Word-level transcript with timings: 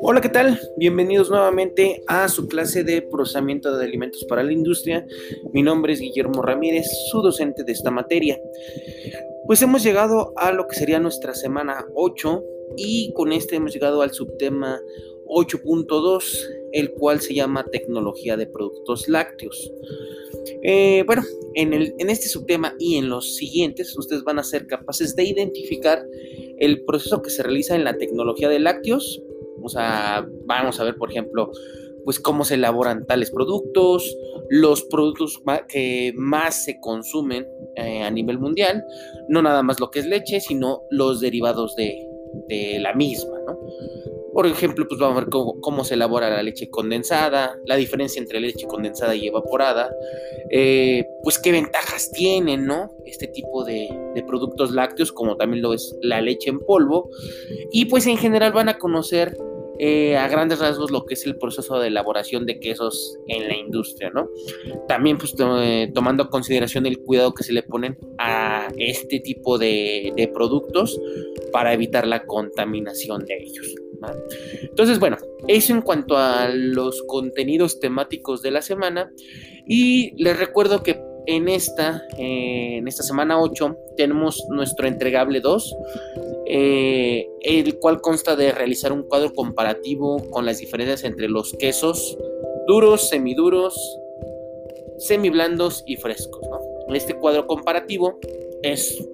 Hola, 0.00 0.20
¿qué 0.20 0.28
tal? 0.28 0.60
Bienvenidos 0.76 1.30
nuevamente 1.30 2.02
a 2.06 2.28
su 2.28 2.48
clase 2.48 2.84
de 2.84 3.02
procesamiento 3.02 3.76
de 3.76 3.84
alimentos 3.84 4.24
para 4.24 4.42
la 4.42 4.52
industria. 4.52 5.06
Mi 5.52 5.62
nombre 5.62 5.92
es 5.92 6.00
Guillermo 6.00 6.42
Ramírez, 6.42 6.86
su 7.10 7.22
docente 7.22 7.64
de 7.64 7.72
esta 7.72 7.90
materia. 7.90 8.40
Pues 9.46 9.62
hemos 9.62 9.82
llegado 9.82 10.32
a 10.36 10.52
lo 10.52 10.66
que 10.66 10.76
sería 10.76 11.00
nuestra 11.00 11.34
semana 11.34 11.86
8 11.94 12.44
y 12.76 13.12
con 13.14 13.32
este 13.32 13.56
hemos 13.56 13.72
llegado 13.72 14.02
al 14.02 14.12
subtema 14.12 14.80
8.2, 15.34 16.22
el 16.72 16.92
cual 16.92 17.20
se 17.20 17.34
llama 17.34 17.64
tecnología 17.70 18.36
de 18.36 18.46
productos 18.46 19.08
lácteos. 19.08 19.72
Eh, 20.62 21.04
bueno, 21.06 21.22
en, 21.54 21.72
este 22.10 22.28
subtema 22.28 22.74
y 22.78 22.96
en 22.96 23.08
los 23.08 23.36
siguientes, 23.36 23.96
ustedes 23.96 24.24
van 24.24 24.38
a 24.38 24.44
ser 24.44 24.66
capaces 24.66 25.14
de 25.16 25.24
identificar 25.24 26.04
el 26.58 26.84
proceso 26.84 27.22
que 27.22 27.30
se 27.30 27.42
realiza 27.42 27.74
en 27.74 27.84
la 27.84 27.96
tecnología 27.98 28.48
de 28.48 28.60
lácteos, 28.60 29.22
o 29.62 29.68
sea, 29.68 30.26
vamos 30.44 30.80
a 30.80 30.84
ver, 30.84 30.96
por 30.96 31.10
ejemplo, 31.10 31.50
pues 32.04 32.18
cómo 32.18 32.44
se 32.44 32.54
elaboran 32.54 33.06
tales 33.06 33.30
productos, 33.30 34.16
los 34.48 34.82
productos 34.82 35.40
que 35.68 36.12
más 36.16 36.64
se 36.64 36.80
consumen 36.80 37.46
eh, 37.76 38.02
a 38.02 38.10
nivel 38.10 38.38
mundial, 38.38 38.84
no 39.28 39.42
nada 39.42 39.62
más 39.62 39.80
lo 39.80 39.90
que 39.90 40.00
es 40.00 40.06
leche, 40.06 40.40
sino 40.40 40.82
los 40.90 41.20
derivados 41.20 41.76
de, 41.76 42.08
la 42.80 42.94
misma, 42.94 43.38
¿no? 43.46 43.58
Por 44.32 44.46
ejemplo, 44.46 44.86
pues 44.88 44.98
vamos 44.98 45.16
a 45.16 45.20
ver 45.20 45.28
cómo, 45.30 45.84
se 45.84 45.94
elabora 45.94 46.30
la 46.30 46.42
leche 46.42 46.70
condensada, 46.70 47.58
la 47.66 47.76
diferencia 47.76 48.20
entre 48.20 48.40
leche 48.40 48.66
condensada 48.66 49.14
y 49.14 49.26
evaporada, 49.26 49.90
eh, 50.50 51.06
pues 51.22 51.38
qué 51.38 51.52
ventajas 51.52 52.10
tienen, 52.12 52.66
¿no? 52.66 52.90
Este 53.04 53.26
tipo 53.26 53.64
de, 53.64 53.88
productos 54.26 54.70
lácteos, 54.70 55.12
como 55.12 55.36
también 55.36 55.62
lo 55.62 55.74
es 55.74 55.96
la 56.00 56.20
leche 56.20 56.48
en 56.48 56.60
polvo, 56.60 57.10
y 57.72 57.86
pues 57.86 58.06
en 58.06 58.16
general 58.16 58.52
van 58.52 58.68
a 58.68 58.78
conocer 58.78 59.36
eh, 59.78 60.16
a 60.16 60.28
grandes 60.28 60.60
rasgos 60.60 60.90
lo 60.90 61.04
que 61.04 61.14
es 61.14 61.26
el 61.26 61.36
proceso 61.36 61.78
de 61.80 61.88
elaboración 61.88 62.46
de 62.46 62.60
quesos 62.60 63.18
en 63.26 63.48
la 63.48 63.56
industria, 63.56 64.10
¿no? 64.10 64.28
También 64.86 65.18
pues 65.18 65.34
eh, 65.38 65.90
tomando 65.92 66.24
en 66.24 66.28
consideración 66.28 66.86
el 66.86 67.00
cuidado 67.00 67.34
que 67.34 67.42
se 67.42 67.52
le 67.52 67.62
ponen 67.62 67.98
a 68.18 68.68
este 68.76 69.20
tipo 69.20 69.58
de, 69.58 70.30
productos 70.32 71.00
para 71.52 71.72
evitar 71.72 72.06
la 72.06 72.24
contaminación 72.24 73.24
de 73.24 73.42
ellos. 73.42 73.74
Entonces, 74.62 74.98
bueno, 74.98 75.16
eso 75.48 75.72
en 75.72 75.82
cuanto 75.82 76.16
a 76.16 76.48
los 76.48 77.02
contenidos 77.02 77.80
temáticos 77.80 78.42
de 78.42 78.50
la 78.50 78.62
semana. 78.62 79.12
Y 79.66 80.12
les 80.22 80.38
recuerdo 80.38 80.82
que 80.82 81.00
en 81.26 81.48
esta, 81.48 82.02
eh, 82.18 82.78
en 82.78 82.88
esta 82.88 83.02
semana 83.02 83.40
8 83.40 83.76
tenemos 83.96 84.44
nuestro 84.48 84.88
entregable 84.88 85.40
2, 85.40 85.76
eh, 86.46 87.28
el 87.42 87.78
cual 87.78 88.00
consta 88.00 88.34
de 88.34 88.52
realizar 88.52 88.92
un 88.92 89.04
cuadro 89.04 89.32
comparativo 89.32 90.30
con 90.30 90.44
las 90.44 90.58
diferencias 90.58 91.04
entre 91.04 91.28
los 91.28 91.52
quesos 91.52 92.18
duros, 92.66 93.08
semiduros, 93.08 94.00
semiblandos 94.98 95.82
y 95.86 95.96
frescos. 95.96 96.46
Este 96.92 97.14
cuadro 97.14 97.46
comparativo 97.46 98.18
es, 98.62 99.08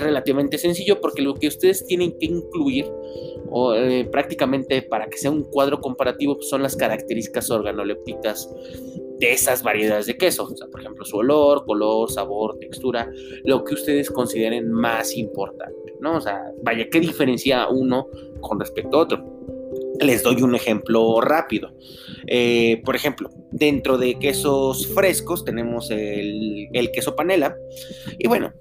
relativamente 0.00 0.58
sencillo 0.58 1.00
porque 1.00 1.22
lo 1.22 1.34
que 1.34 1.48
ustedes 1.48 1.86
tienen 1.86 2.16
que 2.18 2.26
incluir 2.26 2.86
eh, 3.76 4.08
prácticamente 4.10 4.82
para 4.82 5.06
que 5.08 5.18
sea 5.18 5.30
un 5.30 5.44
cuadro 5.44 5.80
comparativo 5.80 6.40
son 6.42 6.62
las 6.62 6.76
características 6.76 7.50
organolépticas 7.50 8.50
de 9.18 9.32
esas 9.32 9.62
variedades 9.62 10.06
de 10.06 10.16
queso. 10.16 10.48
Por 10.70 10.80
ejemplo, 10.80 11.04
su 11.04 11.18
olor, 11.18 11.64
color, 11.64 12.10
sabor, 12.10 12.58
textura, 12.58 13.10
lo 13.44 13.64
que 13.64 13.74
ustedes 13.74 14.10
consideren 14.10 14.70
más 14.70 15.16
importante, 15.16 15.94
¿no? 16.00 16.16
O 16.16 16.20
sea, 16.20 16.42
vaya, 16.62 16.88
¿qué 16.90 17.00
diferencia 17.00 17.68
uno 17.68 18.08
con 18.40 18.58
respecto 18.58 18.96
a 18.96 19.00
otro? 19.02 19.34
Les 20.00 20.22
doy 20.22 20.42
un 20.42 20.54
ejemplo 20.54 21.20
rápido. 21.20 21.72
Eh, 22.26 22.82
por 22.84 22.96
ejemplo, 22.96 23.30
dentro 23.52 23.96
de 23.96 24.18
quesos 24.18 24.88
frescos 24.88 25.44
tenemos 25.44 25.90
el, 25.90 26.68
queso 26.92 27.14
panela. 27.14 27.56
Y 28.18 28.26
bueno, 28.26 28.52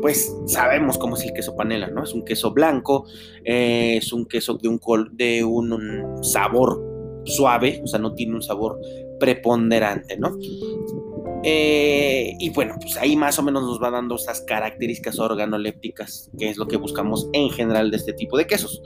pues 0.00 0.34
sabemos 0.46 0.98
cómo 0.98 1.16
es 1.16 1.24
el 1.24 1.32
queso 1.32 1.54
panela, 1.56 1.88
¿no? 1.88 2.04
Es 2.04 2.12
un 2.12 2.24
queso 2.24 2.52
blanco, 2.52 3.06
eh, 3.44 3.96
es 3.98 4.12
un 4.12 4.26
queso 4.26 4.54
de 4.54 4.68
un, 4.68 4.80
de 5.12 5.44
un 5.44 6.22
sabor 6.22 6.82
suave, 7.24 7.80
o 7.84 7.86
sea, 7.86 7.98
no 7.98 8.14
tiene 8.14 8.34
un 8.34 8.42
sabor 8.42 8.80
preponderante, 9.18 10.16
¿no? 10.16 10.36
Eh, 11.42 12.34
y 12.38 12.50
bueno, 12.50 12.74
pues 12.80 12.96
ahí 12.98 13.16
más 13.16 13.38
o 13.38 13.42
menos 13.42 13.62
nos 13.62 13.82
va 13.82 13.90
dando 13.90 14.16
esas 14.16 14.42
características 14.42 15.18
organolépticas, 15.18 16.30
que 16.38 16.50
es 16.50 16.58
lo 16.58 16.68
que 16.68 16.76
buscamos 16.76 17.28
en 17.32 17.50
general 17.50 17.90
de 17.90 17.96
este 17.96 18.12
tipo 18.12 18.36
de 18.36 18.46
quesos. 18.46 18.82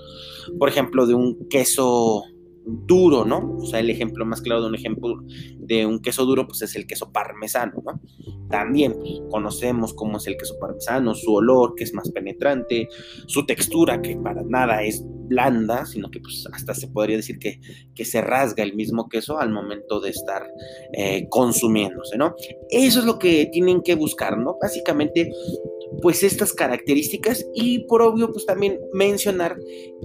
Por 0.58 0.68
ejemplo, 0.68 1.06
de 1.06 1.14
un 1.14 1.48
queso 1.48 2.22
duro, 2.66 3.24
¿no? 3.24 3.56
O 3.58 3.66
sea, 3.66 3.80
el 3.80 3.90
ejemplo 3.90 4.24
más 4.24 4.40
claro 4.40 4.62
de 4.62 4.68
un 4.68 4.74
ejemplo 4.74 5.22
de 5.58 5.86
un 5.86 6.00
queso 6.00 6.24
duro, 6.24 6.46
pues 6.46 6.62
es 6.62 6.76
el 6.76 6.86
queso 6.86 7.12
parmesano, 7.12 7.82
¿no? 7.84 8.00
También 8.48 8.94
conocemos 9.30 9.94
cómo 9.94 10.18
es 10.18 10.26
el 10.26 10.36
queso 10.36 10.58
parmesano, 10.58 11.14
su 11.14 11.34
olor, 11.34 11.74
que 11.74 11.84
es 11.84 11.94
más 11.94 12.10
penetrante, 12.10 12.88
su 13.26 13.44
textura, 13.46 14.00
que 14.00 14.16
para 14.16 14.42
nada 14.44 14.82
es 14.82 15.04
blanda, 15.26 15.86
sino 15.86 16.10
que 16.10 16.20
pues 16.20 16.46
hasta 16.52 16.74
se 16.74 16.88
podría 16.88 17.16
decir 17.16 17.38
que, 17.38 17.60
que 17.94 18.04
se 18.04 18.20
rasga 18.20 18.62
el 18.62 18.74
mismo 18.74 19.08
queso 19.08 19.38
al 19.38 19.50
momento 19.50 20.00
de 20.00 20.10
estar 20.10 20.46
eh, 20.92 21.26
consumiéndose, 21.28 22.16
¿no? 22.16 22.34
Eso 22.70 23.00
es 23.00 23.04
lo 23.04 23.18
que 23.18 23.46
tienen 23.52 23.82
que 23.82 23.94
buscar, 23.94 24.38
¿no? 24.38 24.56
Básicamente 24.60 25.30
pues 26.02 26.22
estas 26.22 26.52
características 26.52 27.46
y 27.54 27.80
por 27.86 28.02
obvio 28.02 28.30
pues 28.32 28.46
también 28.46 28.80
mencionar 28.92 29.56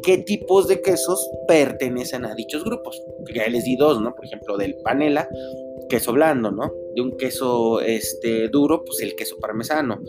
qué 0.03 0.17
tipos 0.19 0.67
de 0.67 0.81
quesos 0.81 1.29
pertenecen 1.47 2.25
a 2.25 2.35
dichos 2.35 2.63
grupos. 2.63 3.01
Ya 3.33 3.47
les 3.47 3.63
di 3.63 3.75
dos, 3.75 4.01
¿no? 4.01 4.13
Por 4.15 4.25
ejemplo, 4.25 4.57
del 4.57 4.75
panela, 4.83 5.27
queso 5.89 6.13
blando, 6.13 6.51
¿no? 6.51 6.71
De 6.95 7.01
un 7.01 7.17
queso 7.17 7.81
este, 7.81 8.47
duro, 8.49 8.83
pues 8.85 9.01
el 9.01 9.15
queso 9.15 9.37
parmesano. 9.39 9.99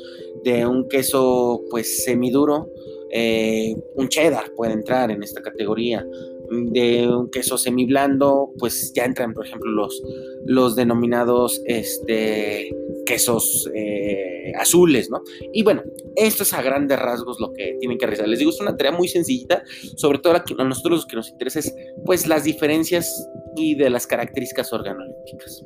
De 0.45 0.67
un 0.67 0.89
queso 0.89 1.63
pues 1.71 2.05
semiduro, 2.05 2.71
eh, 3.13 3.75
un 3.95 4.09
cheddar 4.09 4.53
puede 4.55 4.73
entrar 4.73 5.11
en 5.11 5.23
esta 5.23 5.43
categoría. 5.43 6.07
De 6.53 7.07
un 7.07 7.31
queso 7.31 7.57
semiblando, 7.57 8.51
pues 8.59 8.93
ya 8.93 9.05
entran, 9.05 9.35
por 9.35 9.47
ejemplo, 9.47 9.71
los, 9.71 10.03
los 10.47 10.75
denominados 10.75 11.63
este, 11.65 12.75
quesos 13.07 13.71
eh, 13.73 14.53
azules, 14.59 15.11
¿no? 15.11 15.23
Y 15.53 15.63
bueno, 15.63 15.85
esto 16.17 16.43
es 16.43 16.53
a 16.53 16.61
grandes 16.61 16.99
rasgos 16.99 17.39
lo 17.39 17.53
que 17.53 17.77
tienen 17.79 17.99
que 17.99 18.07
realizar. 18.07 18.29
Les 18.29 18.41
digo, 18.41 18.51
es 18.51 18.61
una 18.61 18.77
tarea 18.77 18.91
muy 18.91 19.07
sencillita, 19.07 19.63
sobre 19.97 20.19
todo 20.19 20.35
a 20.35 20.65
nosotros 20.65 21.03
lo 21.03 21.07
que 21.07 21.17
nos 21.17 21.31
interesa 21.31 21.61
es, 21.61 21.75
pues, 22.05 22.27
las 22.27 22.43
diferencias 22.43 23.29
y 23.57 23.77
de 23.77 23.91
las 23.91 24.07
características 24.07 24.73
organolépticas. 24.73 25.65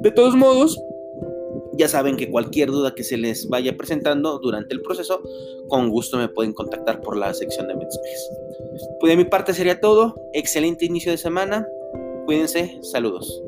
De 0.00 0.12
todos 0.12 0.36
modos, 0.36 0.80
ya 1.74 1.88
saben 1.88 2.16
que 2.16 2.30
cualquier 2.30 2.70
duda 2.70 2.94
que 2.94 3.04
se 3.04 3.16
les 3.16 3.48
vaya 3.48 3.76
presentando 3.76 4.38
durante 4.38 4.74
el 4.74 4.82
proceso, 4.82 5.22
con 5.68 5.88
gusto 5.88 6.18
me 6.18 6.28
pueden 6.28 6.52
contactar 6.52 7.00
por 7.00 7.16
la 7.16 7.32
sección 7.34 7.68
de 7.68 7.74
mensajes. 7.74 8.30
Pues 9.00 9.10
de 9.10 9.16
mi 9.16 9.24
parte 9.24 9.54
sería 9.54 9.80
todo. 9.80 10.14
Excelente 10.32 10.84
inicio 10.84 11.12
de 11.12 11.18
semana. 11.18 11.66
Cuídense. 12.26 12.78
Saludos. 12.82 13.42